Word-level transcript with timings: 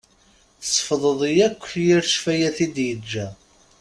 Tessefḍeḍ 0.61 1.19
akk 1.47 1.63
yir 1.85 2.03
ccfayat 2.07 2.57
i 2.65 2.67
d-yeǧǧa. 2.75 3.27